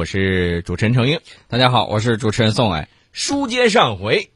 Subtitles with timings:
[0.00, 1.20] 我是主持人程英。
[1.46, 2.88] 大家好，我是主持人宋伟。
[3.12, 4.30] 书接上回，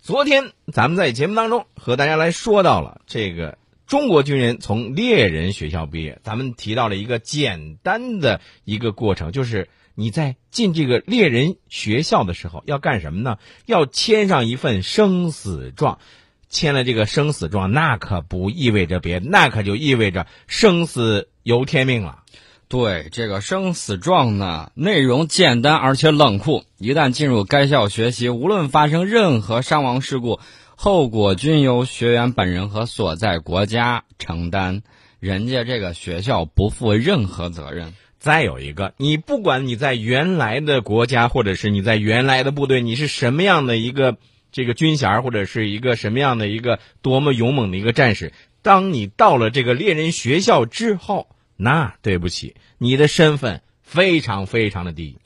[0.00, 3.56] 昨天咱们在节目当中和大家来说到了这个
[3.86, 13.38] 中国军人从猎人学校毕业，咱们提到了一个简单的一个过程，就是你在进这个猎人学校的时候要干什么呢？
[13.64, 16.00] 要签上一份生死状。
[16.48, 22.22] 签了这个生死状，那可不意味着别，那可就意味着生死由天命了。
[22.68, 26.64] 对这个生死状呢，内容简单而且冷酷。
[26.78, 30.40] 一旦进入该校学习，无论发生任何伤亡事故，
[30.74, 34.82] 后果均由学员本人和所在国家承担，
[35.20, 37.94] 人家这个学校不负任何责任。
[38.18, 44.16] 再有一个，你不管你在原来的国家，或者是你在原来的部队，你是什么样的一个。
[44.52, 55.18] 这个军衔或者是一个什么样的一个多么勇猛的一个战士，当你到了这个猎人学校之后，那对不起，你的身份非常非常的低。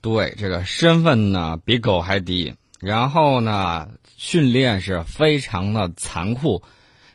[0.00, 2.54] 对，这个身份呢比狗还低。
[2.80, 6.62] 然后呢，训练是非常的残酷。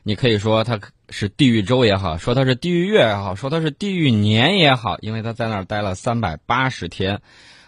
[0.01, 7.21] 你可以说他是地狱周也好，说他是地狱月也好，说他是地狱年也好，因为他在那儿待了三百八十天。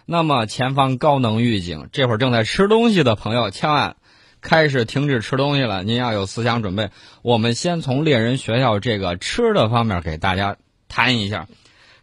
[0.04, 3.94] 那么前方高能预警，这会儿正在吃东西的朋友，千万
[4.40, 5.84] 开始停止吃东西了。
[5.84, 6.90] 您要有思想准备。
[7.22, 10.56] 我们先从猎人学校这个吃的方面给大家
[10.92, 11.48] 谈一下。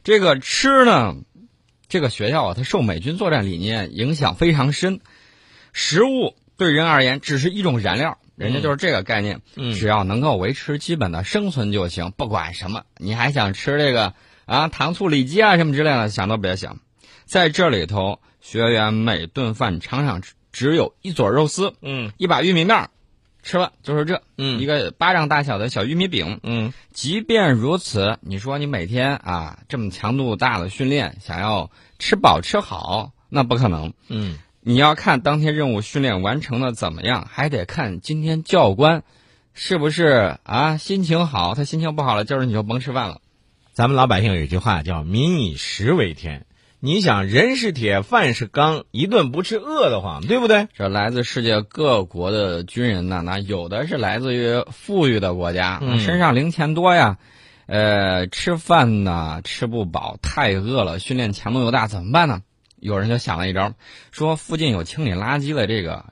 [0.04, 1.16] 这个吃呢，
[1.88, 5.00] 这个学校啊，它受美军作战理念影响非常深。
[5.74, 9.42] 食物对人而言只是一种燃料，人家就是这个概念。
[9.56, 12.84] 嗯，只要能够维持基本的生存就行，不管什么。
[12.98, 14.16] 你还想吃这个
[14.46, 16.80] 啊，糖醋里脊啊什么之类的，想都别想。
[17.26, 22.90] 在这里头，学员每顿饭常常只有一撮肉丝，嗯，一把玉米面，
[23.42, 26.74] 吃了就是这，嗯，一个巴掌大小的小玉米饼，嗯。
[26.92, 34.38] 即便如此，你说你每天啊这么强度大的训练，想要吃饱吃好，那不可能，嗯。
[34.62, 39.04] 你要看当天任务训练完成的怎么样，还得看今天教官
[39.54, 43.22] 是不是啊心情好，他心情不好了，今儿你就甭吃饭了。
[43.72, 46.46] 咱们老百姓有一句话叫“民以食为天”。
[46.82, 50.70] 你想，人是铁，饭是钢，一顿不吃饿得慌，对不对？
[50.74, 57.18] 这来自世界各国的军人呢，那有的是来自于富裕的国家，身上零钱多呀，
[57.66, 62.44] 呃，吃饭呢吃不饱，太饿了，训练强度又大，怎么办呢？
[62.78, 63.74] 有人就想了一招，
[64.12, 66.06] 说附近有清理垃圾的这个。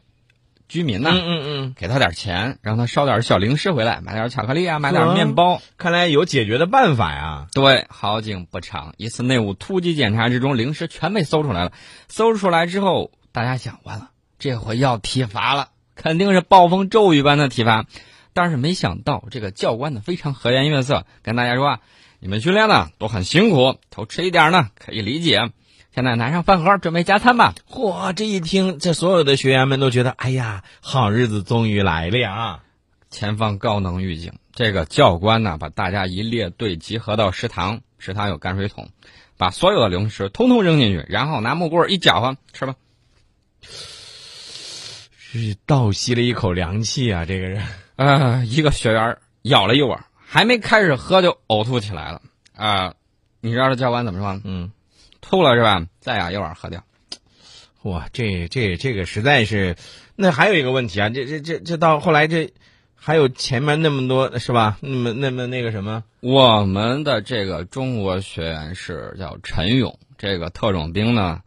[0.68, 1.10] 居民呢？
[1.14, 5.62] 嗯嗯嗯，给他点钱，让他捎点小零食回来，买点巧克力啊，买点面包。
[5.78, 7.48] 看来有解决的办法呀。
[7.54, 11.72] 对，好景不长，一次内务突击检查之中，零食全被搜出来了。
[12.08, 17.86] 搜出来之后，大家想，完了，这回要体罚了，肯定是暴风骤雨般的体罚。
[18.34, 21.80] 但是没想到，这个教官呢非常和颜悦色，跟大家说
[22.20, 25.50] ：“你们训练呢都很辛苦，偷吃一点呢可以理解。”
[25.98, 27.56] 现在拿上饭盒，准备加餐吧。
[27.68, 32.60] 嚯，这一听，这所有的学员们都觉得，哎呀，好日子终于来了呀！
[33.10, 38.92] 前方高能预警，这个教官呢，把大家一列队集合到食堂，食堂有泔水桶，
[39.38, 42.76] 把所有的零食通通扔进去，然后拿木棍一搅和，吃吧。
[43.64, 47.26] 是倒吸了一口凉气啊！
[47.26, 47.64] 这个人，
[47.96, 52.22] 啊，一个学员咬了一碗，还没开始喝就呕吐起来了
[52.56, 52.94] 啊！
[53.42, 54.42] 你知道这教官怎么说吗？
[54.44, 54.72] 嗯。
[55.30, 55.86] 吐了是吧？
[56.00, 56.86] 再啊一碗喝掉。
[57.82, 59.76] 哇，这这这个实在是，
[60.16, 62.54] 那还有一个问题啊，这这这这到后来这
[62.96, 64.78] 还有前面那么多是吧？
[64.80, 66.06] 那么那么那个什么？
[66.22, 71.42] 我们的这个中国学员是叫陈勇，这个特种兵呢，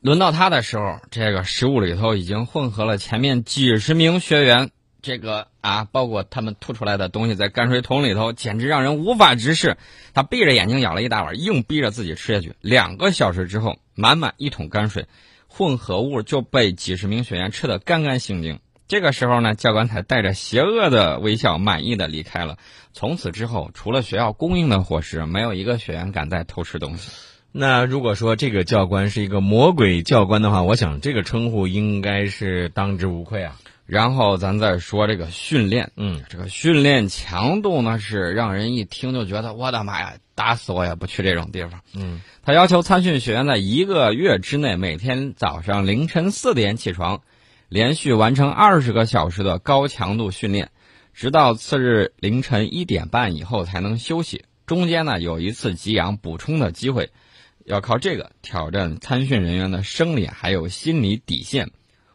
[0.00, 4.70] 轮到他的时候，这个食物里头已经混合了前面几十名学员。
[5.02, 9.76] 这个啊，包括他们吐出来的东西在泔水桶里头，简直让人无法直视。
[10.14, 12.54] 他闭着眼睛舀了一大碗，硬逼着自己吃下去。
[12.60, 15.06] 两个小时之后，满满一桶泔水，
[15.48, 18.60] 混合物就被几十名学员吃得干干净净。
[18.88, 22.58] 这个时候呢，教官才带着邪恶的微笑，满意的离开了。
[22.92, 27.10] 从此之后，除了学校供应的伙食，没有一个学员敢再偷吃东西。
[27.52, 33.56] 那如果说这个教官是一个魔鬼教官的话，我想这个称呼应该是当之无愧啊。
[33.86, 41.80] 然后咱再说这个训练，嗯，这个训练强度呢是让人一听就觉得我的妈呀，打死我也不去这种地方。
[41.92, 47.22] 嗯，他要求参训学员在一个月之内每天早上凌晨四点起床，
[47.68, 50.70] 连续完成二十个小时的高强度训练，
[51.12, 57.10] 直到次日凌晨一点半以后才能休息，中间呢有一次给养补充的机会，
[57.64, 61.70] 要靠这个挑战参训人员的生理还有心理底线。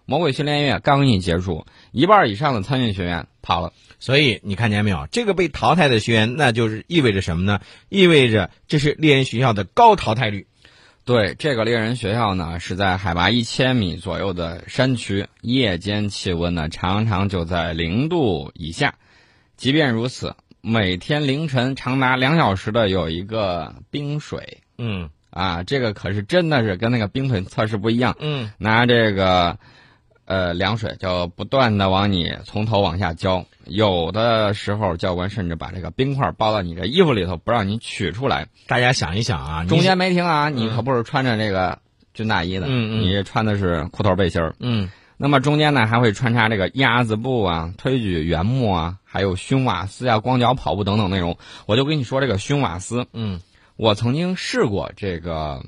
[0.05, 3.73] 魔鬼训练营刚一结束，一半以上的参训学员跑了。
[3.99, 5.07] 所以你看见没有？
[5.11, 7.59] 这个被淘汰的学员，那就是意味着什么呢？
[7.89, 10.45] 意味着这是猎人学校的高淘汰率。
[11.05, 18.95] 对，这个猎人学校呢是在海拔一千米左右的山区，夜间气温呢常常就在零度以下。
[19.55, 29.57] 即便如此，每天凌晨长达两小时的有一个冰水嗯啊，这个可是真的是跟那个冰腿测试不一样，嗯拿这个
[30.23, 38.47] 呃凉水就不断的往你从头往下浇，有的时候教官甚至把这个冰块包到你的衣服里头，不让你取出来。
[38.65, 41.79] 大家想一想啊，中间没停啊，嗯你可不是穿着这个
[42.13, 44.55] 军大衣的，嗯嗯你穿的是裤头背心儿。
[44.59, 51.37] 嗯那么中间呢还会穿插这个鸭子步啊、推举原木啊，还有熏瓦斯啊、光脚跑步等等内容。
[51.67, 53.39] 我就跟你说这个熏瓦斯，嗯
[53.77, 55.63] 我曾经试过这个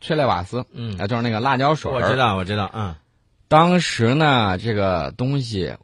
[0.00, 1.90] 催泪瓦斯，嗯，啊，就是那个辣椒水。
[1.90, 2.16] 我知。
[2.16, 2.94] 道我知道，嗯
[3.48, 5.76] 当时呢，这个东西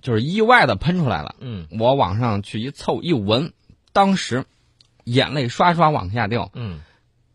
[0.00, 1.34] 就是意外的喷出来了。
[1.40, 3.52] 嗯我往上去一凑一闻，
[3.92, 4.44] 当时
[5.04, 6.80] 眼泪刷刷往下掉，嗯，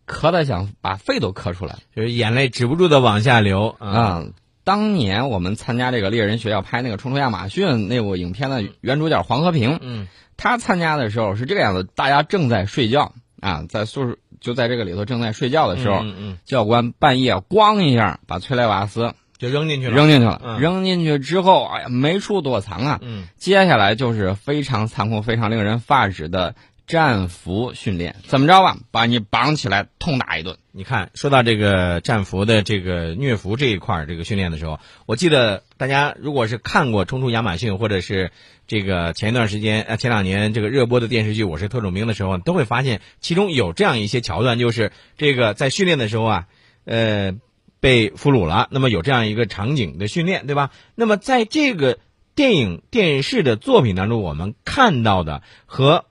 [0.08, 1.78] 咳的想把肺都咳出来。
[1.96, 4.26] 就是眼泪止不住的往下流啊，啊、
[4.64, 10.08] 当年我们参加这个猎人学校拍那个《冲出亚马逊》那部影片的原主角黄和平，嗯
[10.38, 20.42] 他参加的时候是这个样子：大家正在睡觉啊，在宿舍就在这个里头正在睡觉的时候，嗯嗯，教官半夜咣一下把催泪瓦斯就扔进去了，扔进去了。
[20.44, 23.00] 嗯扔进去之后，哎呀，没处躲藏啊。
[23.04, 26.56] 嗯接下来就是非常残酷、非常令人发指的
[26.88, 28.16] 战俘训练。
[28.26, 28.78] 怎么着吧？
[28.90, 30.58] 把你绑起来痛打一顿。
[30.72, 38.32] 你看，说到这个战俘的这个虐俘这一块儿，这个训练的时候，我记得大家如果是看过《冲出亚马逊》，或者是
[38.68, 46.48] 这个前一段时间呃前两年这个热播的电视剧《我是特种兵》的时候，都会发现其中有这样一些桥段，就是这个在训练的时候啊，
[46.86, 47.34] 呃，
[47.80, 50.72] 被俘虏了，那么有这样一个场景的训练，对吧？
[50.96, 52.00] 那么在这个
[52.36, 56.06] 电影电视的作品当中，我们看到的和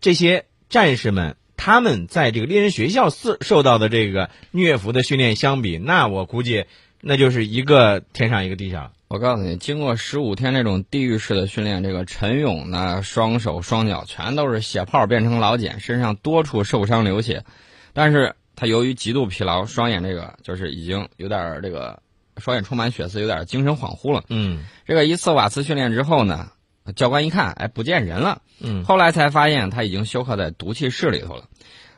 [0.00, 6.64] 这些战士们他们在这个猎人学校受受到的这个虐俘的训练相比，那我估计
[7.00, 8.92] 那就是一个天上一个地下了。
[9.08, 17.44] 我告诉你，经过十五天这种地狱式的训练，这个陈勇呢，双手双脚全都是血泡变成老茧，身上多处受伤流血，
[17.92, 22.00] 但是他由于极度疲劳，双眼这个就是已经有点儿这个
[22.36, 24.22] 双眼充满血丝，有点精神恍惚了。
[24.28, 26.52] 嗯这个一次瓦茨训练之后呢，
[26.92, 28.42] 教官一看，哎，不见人了。
[28.60, 31.44] 嗯后来才发现他已经休克在毒气室里头了。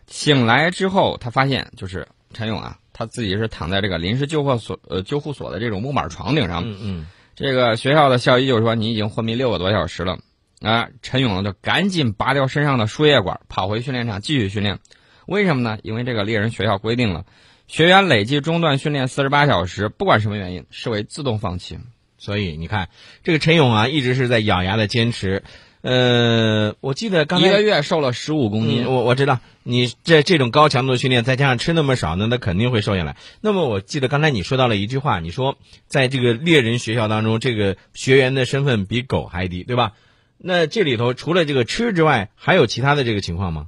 [0.06, 6.62] 醒来之后，他发现就是陈勇啊，他自己是躺在这个临时救护所呃救护所的这种木板床顶上。
[6.64, 10.18] 嗯嗯这个学校的校医就说你已经昏迷六个多小时了。
[10.60, 14.78] 啊，陈勇呢就赶紧拔掉身上的输液管，跑回训练场继续训练。
[15.26, 15.78] 为什么呢？
[15.82, 17.24] 因为这个猎人学校规定了，
[17.66, 21.78] 学员累计中断训练四十八小时，不管什么原因，视为自动放弃。
[22.22, 22.88] 所以你看，
[23.24, 25.42] 这个陈勇啊，一直是在咬牙的坚持。
[25.80, 28.84] 呃，我记得刚才一个月瘦了十五公斤。
[28.84, 33.16] 嗯，我我知道你这这种高强度的训练，再加上吃那么少，那他肯定会瘦下来。
[33.40, 35.58] 那么我记得刚才你说到了一句话，你说
[35.88, 39.94] 在这个猎人学校当中，这个学员的身份比狗还低，对吧？
[40.38, 43.66] 那这里头除了这个吃之外，还有其他的这个情况吗？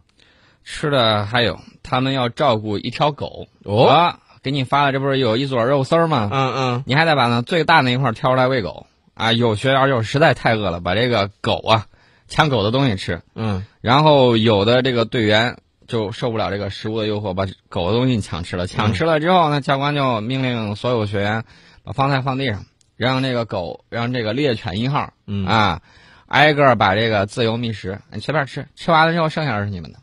[0.62, 3.48] 吃的还有，他们要照顾一条狗。
[3.64, 6.28] 哦啊，给你发的这不是有一撮肉丝儿吗？
[6.30, 9.32] 嗯嗯你还得把那最大那一块挑出来喂狗啊！
[9.32, 11.86] 有学员就实在太饿了，把这个狗啊
[12.28, 15.56] 抢狗的东西吃，嗯然后有的这个队员
[15.88, 18.66] 就受不了这个食物的诱惑，把狗的东西抢吃了。
[18.66, 21.44] 抢吃了之后呢，教官就命令所有学员
[21.82, 25.80] 把饭菜放地上，让这个狗，让这个猎犬一号嗯啊，
[26.26, 30.00] 挨个把这个自由觅食，你随便吃，吃完了之后剩下的是你们的。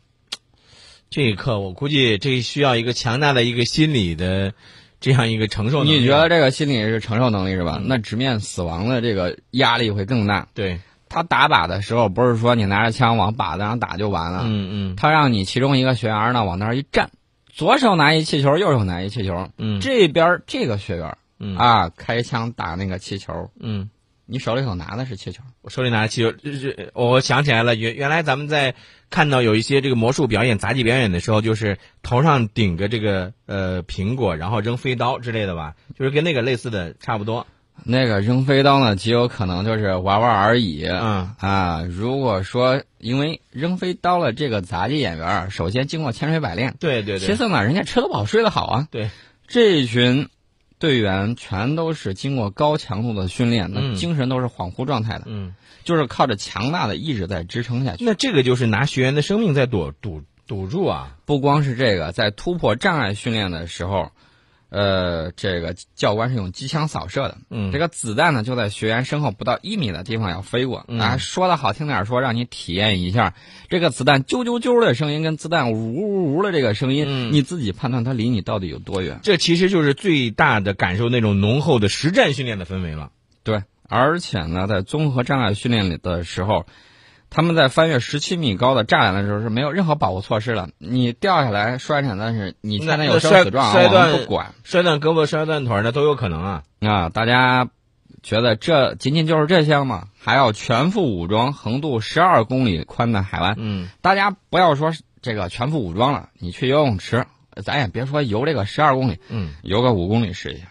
[1.12, 4.54] 这一刻我估计这需要一个强大的一个心理的
[4.98, 5.98] 这样一个承受能力。
[5.98, 7.76] 你觉得这个心理是承受能力是吧？
[7.78, 10.48] 嗯那直面死亡的这个压力会更大。
[10.54, 17.10] 对，他打靶的时候，不是说你拿着枪往靶子上打就完了，嗯嗯他让你其中一个学员呢往那儿一站，
[17.52, 23.90] 左手拿一气球，右手拿一气球，嗯这边这个学员嗯啊开枪打那个气球，嗯。
[24.26, 28.74] 你手里头拿的是气球，我手里拿的气球，就是我想起来了，原原来咱们在
[29.10, 37.46] 看到有一些这个魔术表演、杂技表演的时候，就是头上顶个这个呃苹果，然后扔飞刀之类的吧，就是跟那个类似的差不多。
[37.84, 40.84] 那个扔飞刀呢，极有可能就是玩玩而已。
[40.86, 48.88] 嗯啊，如果说因为扔飞刀了，这个杂技演员首先经过千锤百炼，对对其次呢，人家吃得饱睡得好啊。
[48.90, 49.10] 对，
[49.48, 50.28] 这一群
[50.82, 58.04] 队员全都是经过高强度的训练，那嗯精神都是恍惚状态的，嗯，就是靠着强大的意志在支撑下去。
[58.04, 61.16] 那这个就是拿学员的生命在赌赌赌注啊。
[61.24, 64.10] 不光是这个，在突破障碍训练的时候，
[64.74, 70.86] 呃，这个教官是用机枪扫射的，嗯，这个子弹呢就在学员身后不到一米的地方要飞过。
[70.88, 73.34] 嗯啊，说的好听点说，让你体验一下
[73.68, 79.20] 这个子弹啾啾啾的声音跟子弹呜呜呜的这个声音，嗯你自己判断它离你到底有多远。
[79.22, 83.10] 这其实就是最大的感受那种浓厚的实战训练的氛围了。
[83.42, 86.64] 对，而且呢，在综合障碍训练里的时候，
[87.34, 90.68] 他们在翻越十七米高的栅栏的时候是没有任何保护措施的。
[90.76, 96.62] 你掉下来摔产，但是你现在有生死状啊，我摔断们不管摔断胳膊、摔断腿儿的都有可能啊。
[96.80, 97.08] 啊。
[97.08, 97.70] 大家
[98.22, 100.08] 觉得这仅仅就是这些吗？
[100.20, 103.54] 还要全副武装，横渡十二公里宽的海湾。
[103.56, 107.24] 嗯大家不要说这个全副武装了，你去游泳池，
[107.64, 110.64] 咱也别说游这个十二公里，嗯，游个五公里试一下。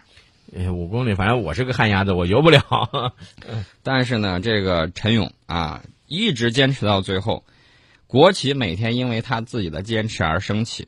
[0.54, 2.62] 哎，五公里，反正我是个旱鸭子，我游不了。
[3.82, 5.80] 但是呢，这个陈勇啊，
[6.12, 7.44] 一直坚持到最后。
[8.06, 10.86] 国企每天因为他自己的坚持而升起，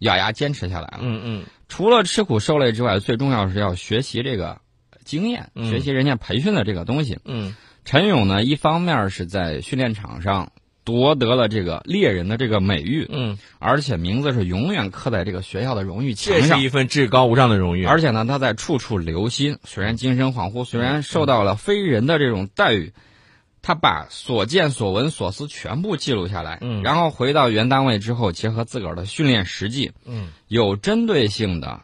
[0.00, 0.98] 咬牙坚持下来了。
[1.00, 4.60] 嗯嗯除了吃苦受累之外，最重要是要学习这个
[5.04, 7.20] 经验，嗯学习人家培训的这个东西。
[7.24, 7.54] 嗯
[7.84, 10.50] 陈勇呢，一方面是在训练场上
[10.82, 16.48] 夺得了这个猎人的这个美誉，嗯，而且名字是永远刻在这个学校的荣誉墙上。
[16.48, 17.84] 这是一份至高无上的荣誉。
[17.84, 22.92] 而且呢，他在处处留心，虽然精神恍惚，虽然受到了非人的这种待遇，
[23.66, 31.80] 他把所见所闻所思全部记录下来，嗯然后回到原单位之后，结合自个儿的训练实际，嗯有针对性的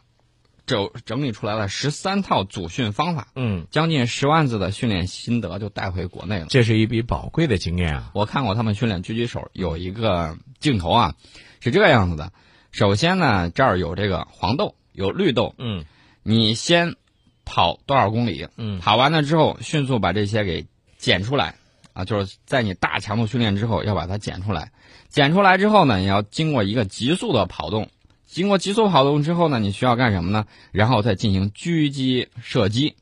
[0.65, 6.45] 整整理出来了十三套组训方法，嗯，将近十万字的训练心得就带回国内了。
[6.47, 8.11] 这是一笔宝贵的经验啊。
[8.13, 11.15] 我看过他们训练狙击手有一个镜头啊，
[11.59, 12.31] 是这个样子的。
[12.71, 15.83] 首先呢，这儿有这个黄豆，有绿豆，嗯
[16.23, 16.95] 你先
[17.43, 20.65] 跑多少公里，嗯跑完了之后，迅速把这些给
[20.97, 21.55] 捡出来，
[21.93, 24.71] 啊，就是在你大强度训练之后要把它捡出来。
[25.09, 27.87] 捡出来之后呢，你要经过一个急速的跑动，
[28.25, 30.45] 经过急速跑动之后呢，你需要干什么呢？
[30.71, 32.95] 然后再进行狙击射击，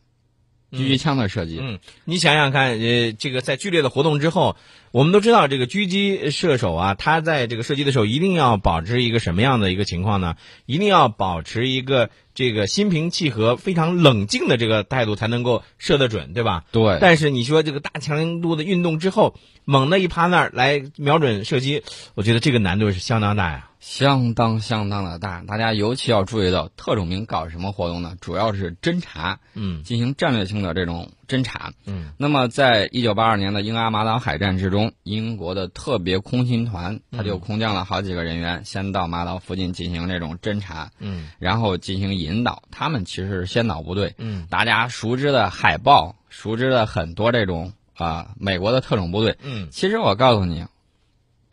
[0.71, 1.59] 狙击枪的射击。
[1.61, 4.55] 嗯，你想想看，呃，这个在剧烈的活动之后，
[4.91, 10.35] 我们都知道这个狙击射手啊，他在这个射击的时候一定要保持一个什么样的一个情况呢？
[10.65, 16.63] 一定要保持一个这个心平气和、非常冷静的这个态度，才能够射得准，对吧？
[16.71, 19.35] 对，但是你说这个大强度的运动之后，
[19.65, 21.83] 猛的一趴那儿来瞄准射击，
[22.15, 23.70] 我觉得这个难度是相当大呀。
[23.81, 25.41] 相当相当的大。
[25.41, 28.15] 大家尤其要注意到，特种兵搞什么活动呢？
[28.21, 31.73] 主要是侦察，嗯进行战略性的这种侦察。
[31.87, 42.61] 嗯那么，在一九八二年的英阿马岛海战之中，英国的特别空勤团，他就空降了好几个人员，先到马岛附近进行这种侦察，嗯然后进行引导。
[42.69, 49.37] 他们其实是先导部队，嗯大家熟知的海豹，熟知的很多这种啊、美国的特种部队。
[49.41, 50.65] 嗯其实我告诉你，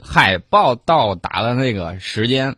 [0.02, 2.56] 海豹到达的那个时间，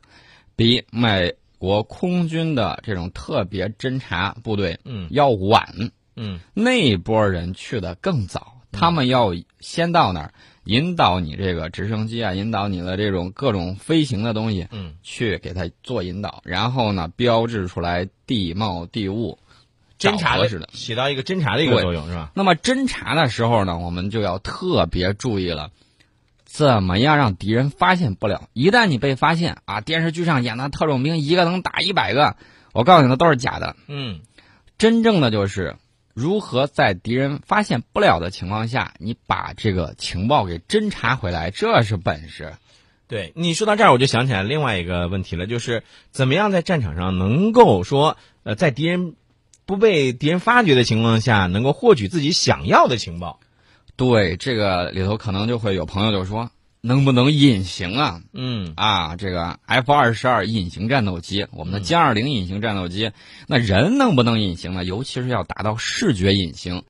[0.56, 5.90] 比美国空军的这种特别侦察部队嗯要晚。
[6.16, 19.38] 嗯那一波人去的更早，他们要先到那儿，引导你这个直升机啊，引导你的这种各种飞行的东西，嗯，去给它做引导，然后呢，标志出来地貌地物，
[19.99, 20.68] 侦察的的。
[20.73, 22.32] 起到一个侦察的一个作用是吧？
[22.35, 25.70] 那么侦察的时候呢，我们就要特别注意了，
[26.52, 28.49] 怎么样让敌人发现不了？
[28.54, 32.35] 一旦你被发现啊，电视剧上演的特种兵一个能打一百个，
[32.73, 33.76] 我告诉你，那都是假的。
[33.87, 34.21] 嗯
[34.76, 35.76] 真正的就是
[36.12, 42.54] 如何在敌人发现不了的情况下，你把这个情报给侦查回来，这是本事。
[43.07, 49.14] 对你说到这儿，我就想起来另外一个问题了，就是怎么样在战场上能够说，呃，在敌人
[49.66, 53.38] 不被敌人发觉的情况下，能够获取自己想要的情报。
[54.00, 58.23] 对这个里头，可能就会有朋友就说，能不能隐形啊？
[58.33, 63.11] 嗯啊，这个 F 二十二隐形战斗机，我们的歼二零隐形战斗机，
[63.47, 64.85] 那人能不能隐形呢？
[64.85, 66.78] 尤其是要达到视觉隐形。